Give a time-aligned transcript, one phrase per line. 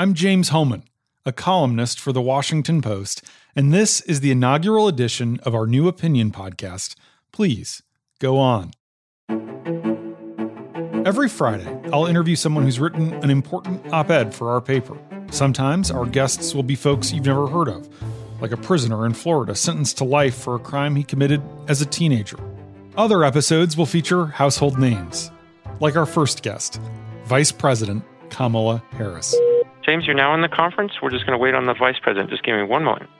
[0.00, 0.84] I'm James Hohmann,
[1.26, 3.22] a columnist for The Washington Post,
[3.54, 6.94] and this is the inaugural edition of our new opinion podcast.
[7.32, 7.82] Please
[8.18, 8.70] go on.
[11.04, 14.96] Every Friday, I'll interview someone who's written an important op ed for our paper.
[15.30, 17.86] Sometimes our guests will be folks you've never heard of,
[18.40, 21.86] like a prisoner in Florida sentenced to life for a crime he committed as a
[21.86, 22.38] teenager.
[22.96, 25.30] Other episodes will feature household names,
[25.78, 26.80] like our first guest,
[27.26, 29.36] Vice President Kamala Harris.
[29.82, 30.92] James, you're now in the conference.
[31.02, 32.30] We're just going to wait on the vice president.
[32.30, 33.10] Just give me one moment.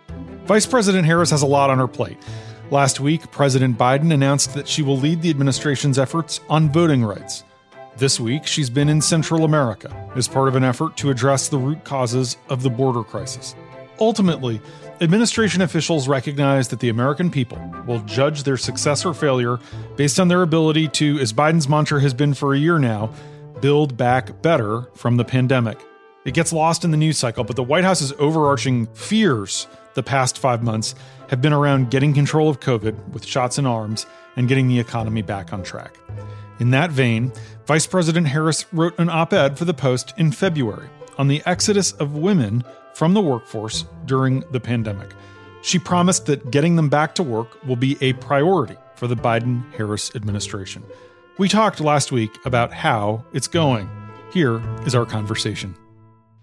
[0.45, 2.19] Vice President Harris has a lot on her plate.
[2.71, 7.45] Last week, President Biden announced that she will lead the administration's efforts on voting rights.
[7.97, 11.59] This week, she's been in Central America as part of an effort to address the
[11.59, 13.55] root causes of the border crisis.
[13.99, 14.61] Ultimately,
[15.01, 19.59] administration officials recognize that the American people will judge their success or failure
[19.97, 23.13] based on their ability to, as Biden's mantra has been for a year now,
[23.61, 25.79] build back better from the pandemic.
[26.25, 30.39] It gets lost in the news cycle, but the White House's overarching fears the past
[30.39, 30.95] five months
[31.29, 35.23] have been around getting control of COVID with shots in arms and getting the economy
[35.23, 35.97] back on track.
[36.59, 37.33] In that vein,
[37.67, 41.93] Vice President Harris wrote an op ed for the Post in February on the exodus
[41.93, 45.11] of women from the workforce during the pandemic.
[45.63, 49.63] She promised that getting them back to work will be a priority for the Biden
[49.73, 50.83] Harris administration.
[51.39, 53.89] We talked last week about how it's going.
[54.33, 55.75] Here is our conversation.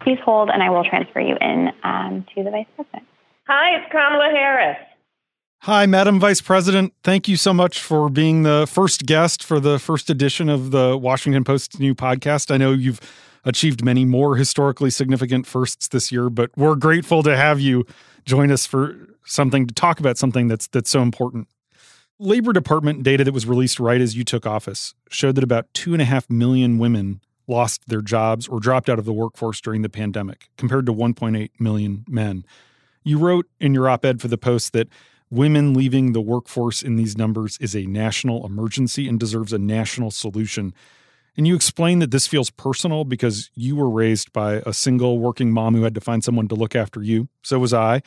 [0.08, 3.04] Please hold, and I will transfer you in um, to the Vice President.
[3.46, 4.78] Hi, it's Kamala Harris.
[5.64, 6.94] Hi, Madam Vice President.
[7.04, 10.96] Thank you so much for being the first guest for the first edition of the
[10.96, 12.54] Washington Post's new podcast.
[12.54, 13.02] I know you've
[13.44, 17.86] achieved many more historically significant firsts this year, but we're grateful to have you
[18.24, 21.50] join us for something to talk about something that's that's so important.
[22.18, 25.92] Labor Department data that was released right as you took office showed that about two
[25.92, 29.82] and a half million women lost their jobs or dropped out of the workforce during
[29.82, 32.46] the pandemic, compared to 1.8 million men.
[33.04, 34.90] You wrote in your op ed for the Post that
[35.30, 40.12] women leaving the workforce in these numbers is a national emergency and deserves a national
[40.12, 40.74] solution.
[41.36, 45.52] And you explain that this feels personal because you were raised by a single working
[45.52, 47.30] mom who had to find someone to look after you.
[47.44, 48.02] So was I.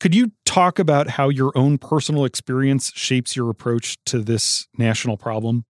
[0.00, 5.16] Could you talk about how your own personal experience shapes your approach to this national
[5.16, 5.64] problem?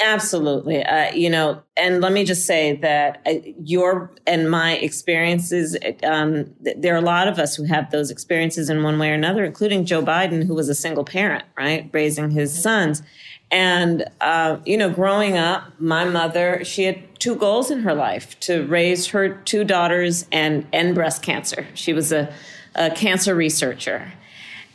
[0.00, 0.84] Absolutely.
[0.84, 3.32] Uh, you know, and let me just say that uh,
[3.64, 8.70] your and my experiences, um, there are a lot of us who have those experiences
[8.70, 12.30] in one way or another, including Joe Biden, who was a single parent, right, raising
[12.30, 13.02] his sons.
[13.50, 18.38] And, uh, you know, growing up, my mother, she had two goals in her life
[18.40, 21.66] to raise her two daughters and end breast cancer.
[21.74, 22.32] She was a,
[22.76, 24.12] a cancer researcher.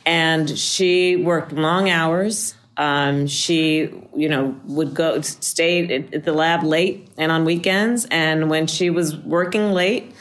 [0.04, 6.62] And she worked long hours um, she, you know, would go stay at the lab
[6.62, 8.06] late and on weekends.
[8.10, 10.14] And when she was working late,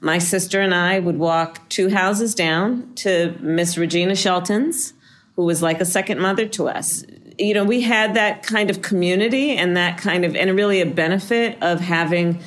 [0.00, 4.92] my sister and I would walk two houses down to Miss Regina Shelton's,
[5.36, 7.04] who was like a second mother to us.
[7.38, 10.86] You know, we had that kind of community and that kind of, and really a
[10.86, 12.40] benefit of having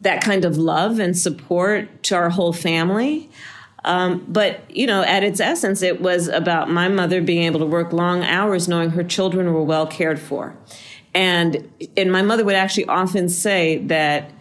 [0.00, 3.30] that kind of love and support to our whole family.
[3.84, 7.66] Um, but, you know, at its essence, it was about my mother being able to
[7.66, 10.56] work long hours knowing her children were well cared for.
[11.14, 14.32] And, and my mother would actually often say that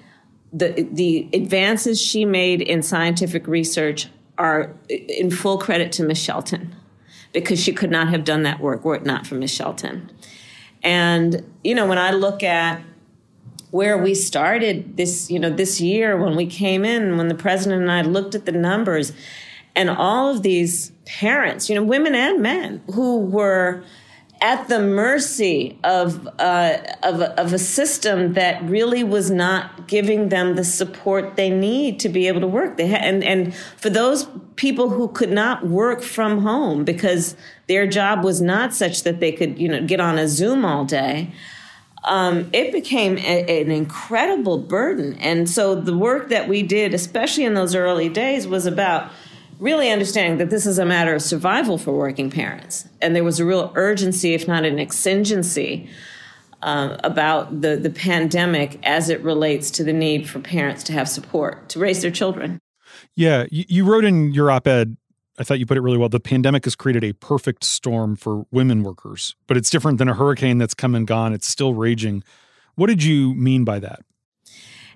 [0.53, 6.75] the, the advances she made in scientific research are in full credit to Miss Shelton
[7.33, 10.09] because she could not have done that work were it not for Miss Shelton.
[10.83, 12.81] And, you know, when I look at
[13.73, 17.81] where we started this, you know, this year when we came in, when the president
[17.81, 19.13] and I looked at the numbers
[19.75, 23.83] and all of these parents, you know, women and men who were
[24.41, 30.55] at the mercy of, uh, of, of a system that really was not giving them
[30.55, 32.77] the support they need to be able to work.
[32.77, 37.35] They ha- and, and for those people who could not work from home because
[37.65, 40.85] their job was not such that they could, you know, get on a Zoom all
[40.85, 41.33] day,
[42.05, 45.15] um, it became a, an incredible burden.
[45.15, 49.11] And so the work that we did, especially in those early days, was about
[49.59, 52.87] really understanding that this is a matter of survival for working parents.
[53.01, 55.89] And there was a real urgency, if not an exigency,
[56.61, 61.07] uh, about the, the pandemic as it relates to the need for parents to have
[61.07, 62.59] support to raise their children.
[63.15, 64.97] Yeah, you, you wrote in your op ed
[65.39, 66.09] I thought you put it really well.
[66.09, 70.13] The pandemic has created a perfect storm for women workers, but it's different than a
[70.13, 71.33] hurricane that's come and gone.
[71.33, 72.23] It's still raging.
[72.75, 74.01] What did you mean by that?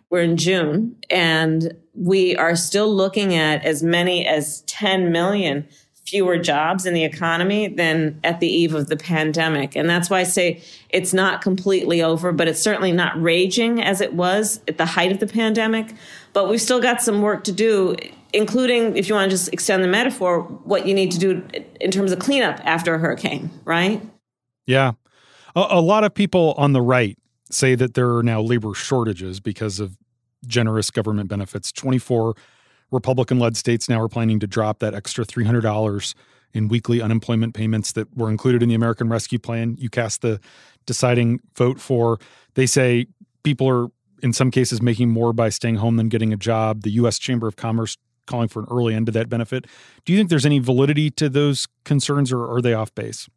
[0.10, 5.68] We're in June, and we are still looking at as many as 10 million
[6.06, 9.76] fewer jobs in the economy than at the eve of the pandemic.
[9.76, 14.00] And that's why I say it's not completely over, but it's certainly not raging as
[14.00, 15.94] it was at the height of the pandemic.
[16.32, 17.98] But we've still got some work to do,
[18.34, 21.48] including, if you want to just extend the metaphor, what you need to do
[21.80, 24.02] in terms of cleanup after a hurricane, right?
[24.66, 24.94] Yeah.
[25.56, 27.18] A, a lot of people on the right
[27.50, 29.98] say that there are now labor shortages because of
[30.46, 31.72] generous government benefits.
[31.72, 32.36] 24
[32.92, 36.14] Republican led states now are planning to drop that extra $300
[36.54, 39.76] in weekly unemployment payments that were included in the American Rescue Plan.
[39.78, 40.40] You cast the
[40.86, 42.18] deciding vote for.
[42.56, 43.08] They say
[43.44, 43.88] people are,
[44.24, 46.84] in some cases, making more by staying home than getting a job.
[46.84, 47.20] The U.S.
[47.20, 47.98] Chamber of Commerce
[48.28, 49.66] calling for an early end to that benefit.
[50.06, 53.28] Do you think there's any validity to those concerns or are they off base?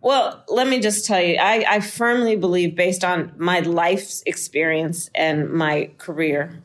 [0.00, 5.08] Well, let me just tell you, I, I firmly believe, based on my life's experience
[5.14, 6.62] and my career,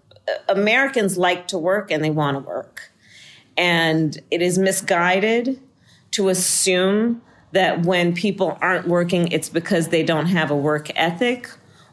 [0.50, 2.92] Americans like to work and they want to work.
[3.56, 5.62] And it is misguided
[6.12, 7.22] to assume
[7.52, 11.50] that when people aren't working, it's because they don't have a work ethic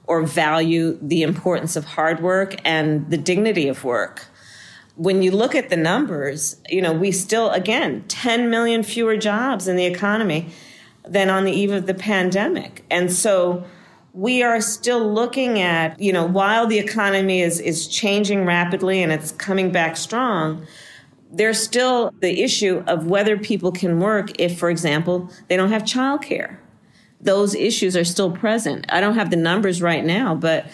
[0.06, 4.26] or value the importance of hard work and the dignity of work.
[4.96, 9.68] When you look at the numbers, you know, we still, again, 10 million fewer jobs
[9.68, 10.48] in the economy
[11.04, 12.84] than on the eve of the pandemic.
[12.90, 13.64] And so
[14.12, 19.12] we are still looking at, you know, while the economy is, is changing rapidly and
[19.12, 20.66] it's coming back strong,
[21.30, 25.82] there's still the issue of whether people can work if, for example, they don't have
[25.82, 26.56] childcare.
[27.20, 28.86] Those issues are still present.
[28.88, 30.66] I don't have the numbers right now, but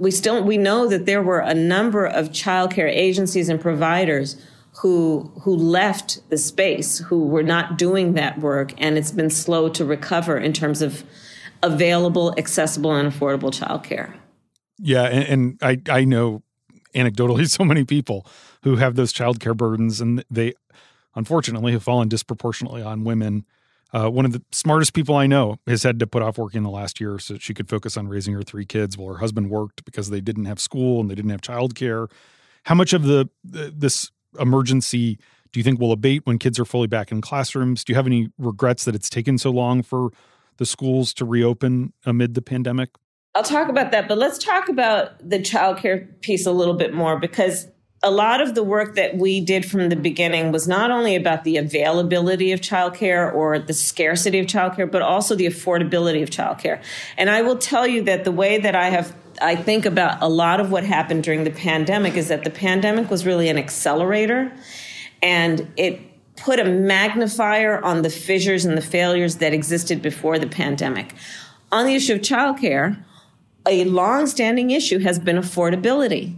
[0.00, 4.42] we still we know that there were a number of childcare agencies and providers
[4.80, 9.68] who who left the space, who were not doing that work, and it's been slow
[9.68, 11.04] to recover in terms of
[11.62, 14.14] available, accessible, and affordable childcare.
[14.78, 16.42] Yeah, and, and I I know
[16.94, 18.26] anecdotally so many people
[18.62, 20.54] who have those childcare burdens, and they
[21.14, 23.44] unfortunately have fallen disproportionately on women.
[23.92, 26.70] Uh, one of the smartest people I know has had to put off working the
[26.70, 29.84] last year so she could focus on raising her three kids while her husband worked
[29.84, 32.08] because they didn't have school and they didn't have childcare.
[32.64, 35.18] How much of the this emergency
[35.52, 37.82] do you think will abate when kids are fully back in classrooms?
[37.82, 40.10] Do you have any regrets that it's taken so long for
[40.58, 42.90] the schools to reopen amid the pandemic?
[43.34, 47.18] I'll talk about that, but let's talk about the childcare piece a little bit more
[47.18, 47.68] because
[48.02, 51.44] a lot of the work that we did from the beginning was not only about
[51.44, 56.82] the availability of childcare or the scarcity of childcare, but also the affordability of childcare.
[57.18, 60.28] And I will tell you that the way that I have I think about a
[60.28, 64.52] lot of what happened during the pandemic is that the pandemic was really an accelerator
[65.22, 66.00] and it
[66.36, 71.14] put a magnifier on the fissures and the failures that existed before the pandemic.
[71.72, 73.02] On the issue of childcare,
[73.66, 76.36] a long-standing issue has been affordability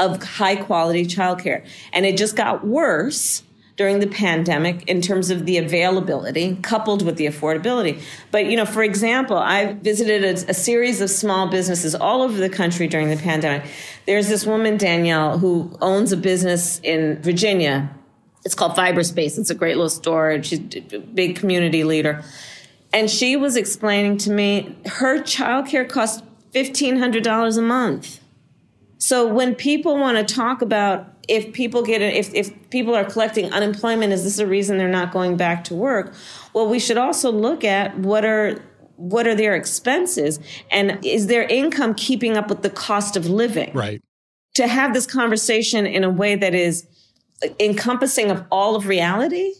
[0.00, 1.64] of high quality childcare.
[1.92, 3.44] And it just got worse
[3.76, 8.02] during the pandemic in terms of the availability coupled with the affordability.
[8.30, 12.36] But, you know, for example, I visited a, a, series of small businesses all over
[12.36, 13.70] the country during the pandemic.
[14.06, 17.88] There's this woman, Danielle, who owns a business in Virginia
[18.44, 19.38] it's called Fibre Space.
[19.38, 20.42] It's a great little store.
[20.42, 20.60] She's
[20.92, 22.22] a big community leader.
[22.92, 26.22] And she was explaining to me her childcare costs
[26.54, 28.19] $1,500 a month.
[29.00, 33.50] So when people want to talk about if people get if if people are collecting
[33.52, 36.14] unemployment, is this a reason they're not going back to work?
[36.52, 38.62] Well, we should also look at what are
[38.96, 40.38] what are their expenses
[40.70, 43.72] and is their income keeping up with the cost of living?
[43.72, 44.02] Right.
[44.56, 46.86] To have this conversation in a way that is
[47.58, 49.54] encompassing of all of reality,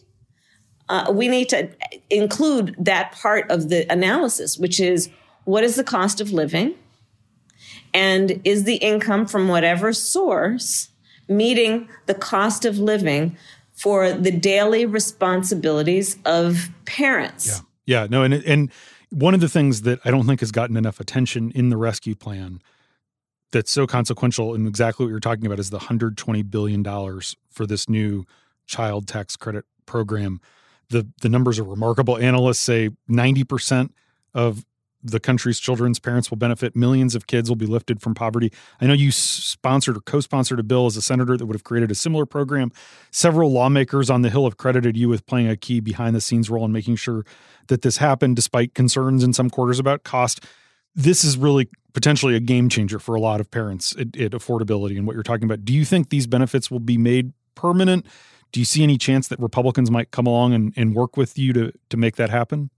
[0.87, 1.71] uh, we need to
[2.11, 5.09] include that part of the analysis, which is
[5.45, 6.75] what is the cost of living?
[7.93, 10.89] And is the income from whatever source
[11.27, 13.37] meeting the cost of living
[13.73, 17.47] for the daily responsibilities of parents?
[17.47, 17.59] Yeah.
[18.01, 18.07] Yeah.
[18.09, 18.71] No, and, and
[19.09, 22.15] one of the things that I don't think has gotten enough attention in the rescue
[22.15, 22.61] plan
[23.51, 27.65] that's so consequential and exactly what you're talking about is the 120 billion dollars for
[27.65, 28.25] this new
[28.65, 30.39] child tax credit program.
[30.89, 32.17] The the numbers are remarkable.
[32.17, 33.89] Analysts say 90%
[34.33, 34.65] of
[35.03, 36.75] the country's children's parents will benefit.
[36.75, 38.51] Millions of kids will be lifted from poverty.
[38.79, 41.91] I know you sponsored or co-sponsored a bill as a senator that would have created
[41.91, 42.71] a similar program.
[43.11, 46.49] Several lawmakers on the Hill have credited you with playing a key behind the scenes
[46.49, 47.25] role in making sure
[47.67, 50.45] that this happened despite concerns in some quarters about cost
[50.95, 54.97] this is really potentially a game changer for a lot of parents at, at, affordability
[54.97, 55.65] and what you're talking about.
[55.65, 58.05] Do you think these benefits will be made permanent?
[58.51, 61.53] Do you see any chance that Republicans might come along and, and work with you
[61.53, 62.69] to, to make that happen?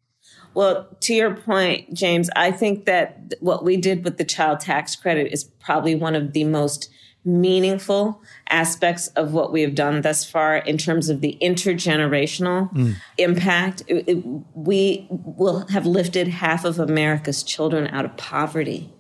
[0.54, 4.96] Well, to your point, James, I think that what we did with the child tax
[4.96, 6.90] credit is probably one of the most
[7.26, 12.96] meaningful aspects of what we have done thus far in terms of the intergenerational mm.
[13.18, 13.82] impact.
[13.88, 18.92] It, it, we will have lifted half of America's children out of poverty.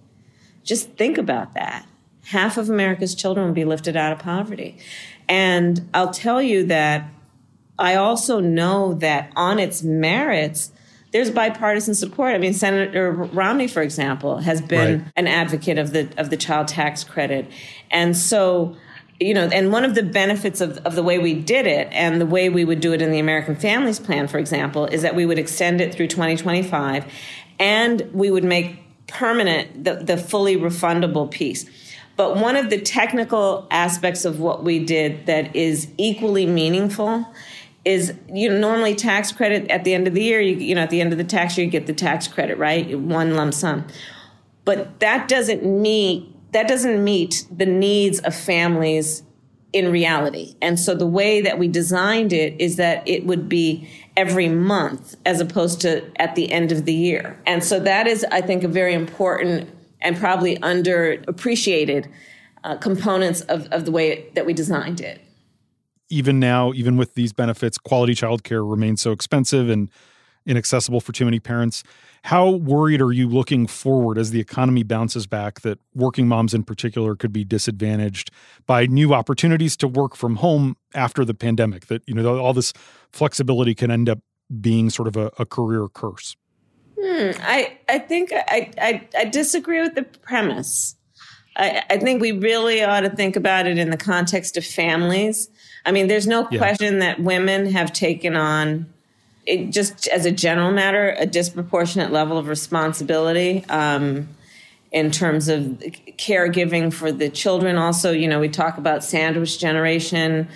[0.64, 1.86] Just think about that.
[2.28, 4.78] Half of America's children will be lifted out of poverty.
[5.28, 7.10] And I'll tell you that
[7.78, 10.72] I also know that on its merits,
[11.14, 12.34] there's bipartisan support.
[12.34, 15.12] I mean, Senator Romney, for example, has been right.
[15.16, 17.50] an advocate of the of the child tax credit,
[17.90, 18.76] and so
[19.20, 22.20] you know, and one of the benefits of, of the way we did it and
[22.20, 25.16] the way we would do it in the American Families Plan, for example, is that
[25.16, 27.06] we would extend it through 2025
[27.60, 31.70] and we would make permanent the, the fully refundable piece.
[32.16, 37.26] But one of the technical aspects of what we did that is equally meaningful
[37.86, 40.82] is you know normally tax credit at the end of the year you, you know
[40.82, 42.98] at the end of the tax year you get the tax credit right?
[42.98, 43.86] One lump sum.
[44.66, 49.24] But that doesn't meet that doesn't meet the needs of families
[49.74, 50.56] in reality.
[50.62, 55.16] And so the way that we designed it is that it would be every month
[55.26, 57.40] as opposed to at the end of the year.
[57.48, 59.70] And so that is i think a very important
[60.04, 62.10] and probably underappreciated
[62.64, 65.23] uh, components of, of the way that we designed it
[66.10, 69.90] even now, even with these benefits, quality childcare remains so expensive and
[70.46, 71.84] inaccessible for too many parents.
[72.24, 76.64] How worried are you looking forward as the economy bounces back that working moms in
[76.64, 78.32] particular could be disadvantaged
[78.66, 81.88] by new opportunities to work from home after the pandemic?
[81.88, 82.74] That, you know, all this
[83.12, 84.20] flexibility can end up
[84.62, 86.36] being sort of a, a career curse.
[87.00, 90.96] Hmm, I, I think I, I, I disagree with the premise.
[91.56, 95.50] I, I think we really ought to think about it in the context of families
[95.86, 96.58] I mean, there's no yeah.
[96.58, 98.92] question that women have taken on,
[99.46, 104.30] it, just as a general matter, a disproportionate level of responsibility um,
[104.92, 105.62] in terms of
[106.18, 107.78] caregiving for the children.
[107.78, 110.48] Also, you know, we talk about sandwich generation.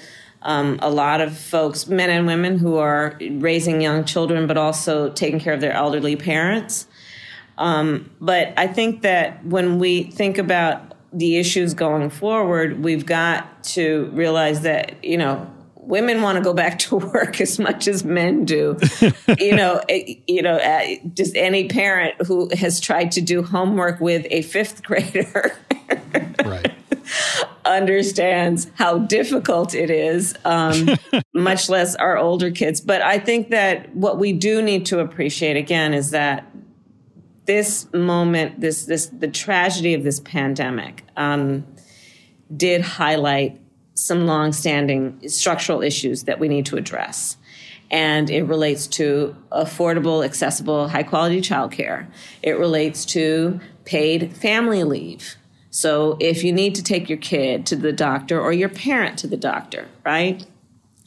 [0.44, 5.10] Um, a lot of folks, men and women, who are raising young children, but also
[5.10, 6.88] taking care of their elderly parents.
[7.58, 13.63] Um, but I think that when we think about the issues going forward, we've got
[13.63, 15.49] to realize that, you know,
[15.87, 18.77] women want to go back to work as much as men do.
[19.39, 23.99] you know, eh, you know, uh, just any parent who has tried to do homework
[23.99, 25.57] with a fifth grader.
[26.45, 26.73] right.
[27.65, 30.89] understands how difficult it is, um,
[31.33, 32.81] much less our older kids.
[32.81, 36.45] But I think that what we do need to appreciate again is that
[37.48, 41.66] this moment, this this the tragedy of this pandemic, um,
[42.56, 43.60] did highlight
[43.96, 47.38] some longstanding structural issues that we need to address.
[47.89, 52.06] And it relates to affordable, accessible, high quality childcare.
[52.44, 55.36] It relates to paid family leave.
[55.70, 59.27] So if you need to take your kid to the doctor or your parent to
[59.27, 60.46] the doctor, right?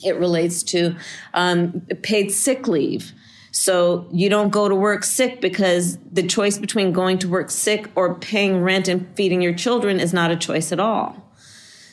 [0.03, 0.97] It relates to
[1.35, 3.13] um, paid sick leave
[3.53, 7.91] so you don't go to work sick because the choice between going to work sick
[7.97, 11.17] or paying rent and feeding your children is not a choice at all.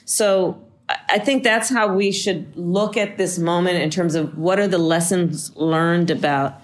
[0.06, 0.64] So
[1.10, 4.68] I think that's how we should look at this moment in terms of what are
[4.68, 6.62] the lessons learned about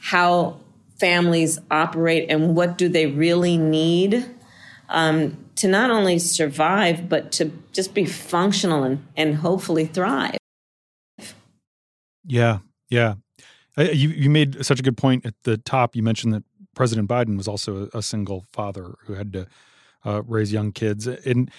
[0.00, 0.60] how
[0.98, 4.24] families operate and what do they really need
[4.88, 10.38] um, to not only survive but to just be functional and, and hopefully thrive.
[12.24, 13.14] Yeah, yeah.
[13.78, 15.94] You you made such a good point at the top.
[15.94, 16.44] You mentioned that
[16.74, 19.46] President Biden was also a, single father who had to
[20.04, 21.50] uh, raise young kids, and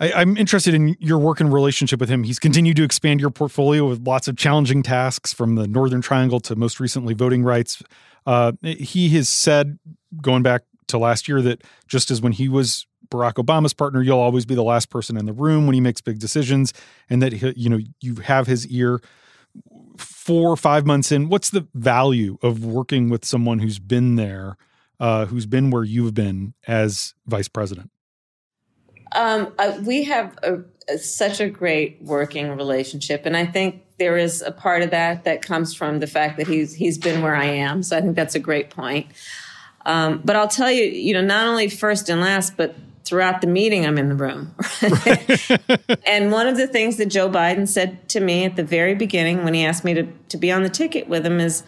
[0.00, 2.24] I, am interested in your work and relationship with him.
[2.24, 6.40] He's continued to expand your portfolio with lots of challenging tasks, from the Northern Triangle
[6.40, 7.82] to most recently voting rights.
[8.26, 9.78] Uh, he has said,
[10.20, 14.18] going back to last year, that just as when he was Barack Obama's partner, you'll
[14.18, 16.72] always be the last person in the room when he makes big decisions,
[17.08, 19.00] and that you know you have his ear
[20.00, 24.56] four or five months in, what's the value of working with someone who's been there,
[24.98, 27.90] uh, who's been where you've been as vice president?
[29.12, 34.16] Um, uh, we have a, a, such a great working relationship, and I think there
[34.16, 37.34] is a part of that that comes from the fact that he's he's been where
[37.34, 37.82] I am.
[37.82, 39.08] So I think that's a great point.
[39.84, 42.74] Um, but I'll tell you, you know, not only first and last, but
[43.10, 44.54] throughout the meeting, I'm in the room.
[46.06, 49.42] and one of the things that Joe Biden said to me at the very beginning
[49.42, 51.64] when he asked me to, to be on the ticket with him is,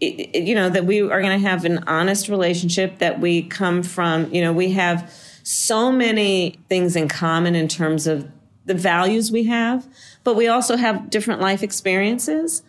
[0.00, 4.32] you know, that we are going to have an honest relationship, that we come from,
[4.32, 8.30] you know, we have so many things in common in terms of
[8.64, 9.84] the values we have,
[10.22, 12.62] but we also have different life experiences.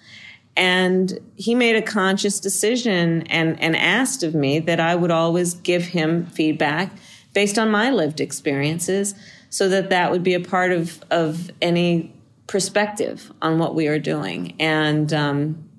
[0.57, 5.53] And he made a conscious decision and, and asked of me that I would always
[5.53, 6.91] give him feedback
[7.33, 9.15] based on my lived experiences
[9.49, 12.13] so that that would be a part of, of any
[12.47, 14.55] perspective on what we are doing.
[14.59, 15.69] And, um,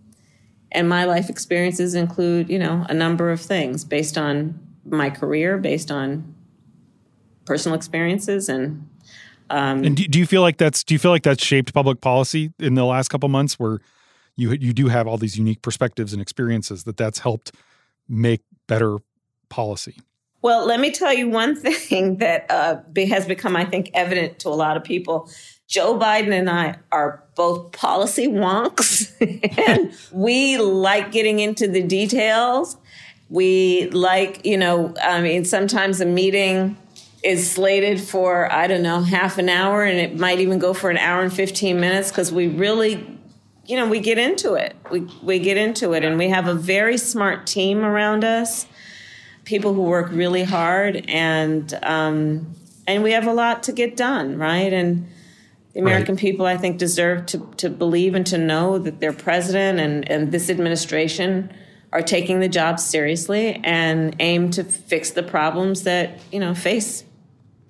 [0.73, 5.59] and my life experiences include, you know, a number of things based on my career,
[5.59, 6.35] based on
[7.45, 8.87] personal experiences and
[9.51, 12.01] um, and do, do, you feel like that's do you feel like that's shaped public
[12.01, 13.81] policy in the last couple months where
[14.37, 17.53] you you do have all these unique perspectives and experiences that that's helped
[18.09, 18.99] make better
[19.49, 19.97] policy
[20.43, 24.49] well let me tell you one thing that uh, has become i think evident to
[24.49, 25.31] a lot of people.
[25.69, 29.11] Joe biden and i are both policy wonks
[29.69, 32.77] and we like getting into the details.
[33.29, 36.77] We like you know i mean sometimes a meeting
[37.23, 40.91] is slated for i don't know half an hour and it might even go for
[40.91, 43.07] an hour and 15 minutes because we really
[43.71, 44.75] you know we get into it.
[44.91, 48.67] We, we get into it and we have a very smart team around us
[49.51, 52.55] people who work really hard and um,
[52.87, 55.07] and we have a lot to get done right and
[55.75, 56.21] the american right.
[56.21, 60.33] people i think deserve to, to believe and to know that their president and, and
[60.33, 61.53] this administration
[61.93, 67.05] are taking the job seriously and aim to fix the problems that you know face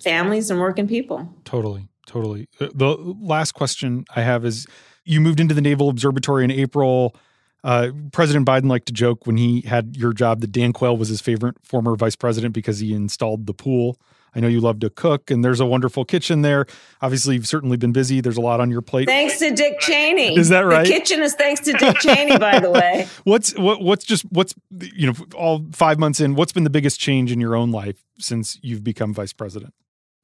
[0.01, 1.31] families and working people.
[1.45, 1.87] Totally.
[2.07, 2.49] Totally.
[2.59, 4.67] Uh, the last question I have is
[5.05, 7.15] you moved into the Naval Observatory in April.
[7.63, 11.09] Uh, president Biden liked to joke when he had your job that Dan Quayle was
[11.09, 13.99] his favorite former vice president because he installed the pool.
[14.33, 16.65] I know you love to cook, and there's a wonderful kitchen there.
[17.01, 18.21] Obviously, you've certainly been busy.
[18.21, 19.07] There's a lot on your plate.
[19.07, 20.37] Thanks to Dick Cheney.
[20.37, 20.87] Is that right?
[20.87, 23.07] The kitchen is thanks to Dick Cheney, by the way.
[23.25, 26.35] What's what, what's just what's you know all five months in?
[26.35, 29.73] What's been the biggest change in your own life since you've become vice president?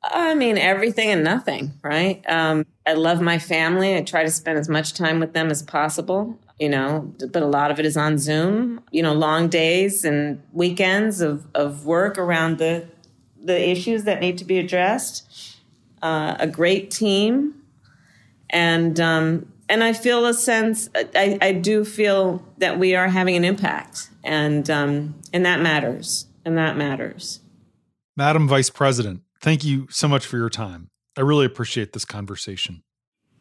[0.04, 2.24] I mean, everything and nothing, right?
[2.28, 3.96] Um, I love my family.
[3.96, 7.48] I try to spend as much time with them as possible, you know, but a
[7.48, 12.18] lot of it is on Zoom, you know, long days and weekends of, of work
[12.18, 12.88] around the,
[13.44, 15.56] the issues that need to be addressed.
[16.02, 17.54] Uh, a great team.
[18.50, 23.36] And, um, and I feel a sense, I, I do feel that we are having
[23.36, 26.26] an impact and, um, and that matters.
[26.46, 27.42] And that matters.
[28.16, 30.90] Madam Vice President, Thank you so much for your time.
[31.16, 32.84] I really appreciate this conversation.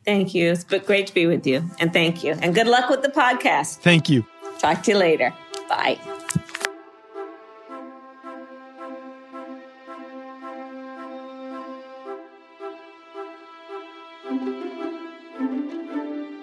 [0.07, 0.53] Thank you.
[0.53, 1.69] It's been great to be with you.
[1.81, 2.37] And thank you.
[2.41, 3.79] And good luck with the podcast.
[3.79, 4.25] Thank you.
[4.59, 5.35] Talk to you later.
[5.69, 5.99] Bye.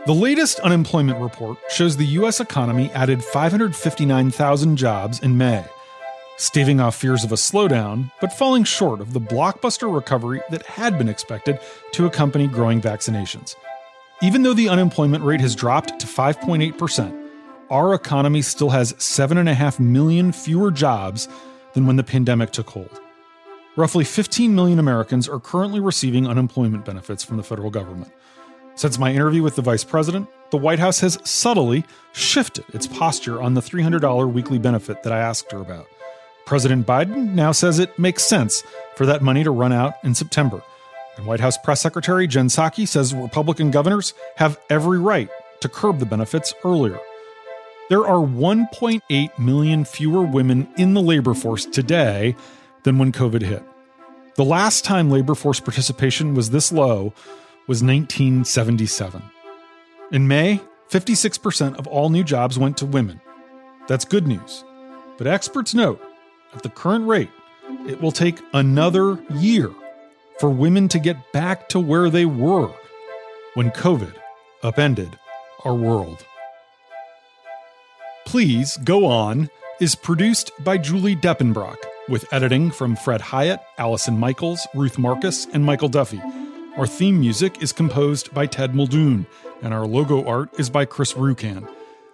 [0.05, 2.41] The latest unemployment report shows the U.S.
[2.41, 5.63] economy added 559,000 jobs in May
[6.37, 10.97] staving off fears of a slowdown, but falling short of the blockbuster recovery that had
[10.97, 11.59] been expected
[11.93, 13.55] to accompany growing vaccinations.
[14.21, 17.29] Even though the unemployment rate has dropped to 5.8%,
[17.69, 21.27] our economy still has 7.5 million fewer jobs
[21.73, 23.01] than when the pandemic took hold.
[23.75, 28.11] Roughly 15 million Americans are currently receiving unemployment benefits from the federal government.
[28.75, 33.41] Since my interview with the vice president, the White House has subtly shifted its posture
[33.41, 35.87] on the $300 weekly benefit that I asked her about.
[36.45, 38.63] President Biden now says it makes sense
[38.95, 40.62] for that money to run out in September.
[41.17, 45.29] And White House Press Secretary Jen Psaki says Republican governors have every right
[45.62, 46.99] to curb the benefits earlier.
[47.89, 52.36] There are 1.8 million fewer women in the labor force today
[52.84, 53.63] than when COVID hit.
[54.36, 57.13] The last time labor force participation was this low
[57.67, 59.21] was 1977.
[60.12, 63.21] In May, 56% of all new jobs went to women.
[63.88, 64.63] That's good news.
[65.17, 66.01] But experts note
[66.55, 67.29] at the current rate,
[67.87, 69.71] it will take another year
[70.39, 72.71] for women to get back to where they were
[73.53, 74.13] when COVID
[74.61, 75.17] upended
[75.63, 76.25] our world.
[78.25, 81.77] Please Go On is produced by Julie Depenbrock,
[82.09, 86.21] with editing from Fred Hiatt, Allison Michaels, Ruth Marcus, and Michael Duffy.
[86.77, 89.25] Our theme music is composed by Ted Muldoon,
[89.61, 91.67] and our logo art is by Chris Rukan.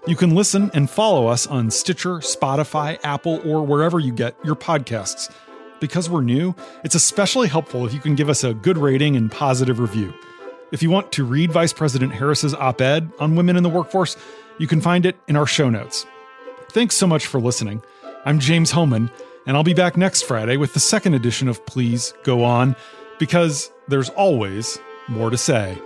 [0.10, 4.56] You can listen and follow us on Stitcher, Spotify, Apple, or wherever you get your
[4.56, 5.32] podcasts.
[5.80, 9.32] Because we're new, it's especially helpful if you can give us a good rating and
[9.32, 10.12] positive review.
[10.72, 14.18] If you want to read Vice President Harris's op ed on women in the workforce,
[14.58, 16.08] you can find it in our show notes.
[16.72, 17.84] Thanks so much for listening.
[18.26, 19.12] I'm James Hohmann,
[19.46, 22.76] and I'll be back next Friday with the second edition of Please Go On,
[23.20, 25.78] because there's always more to say.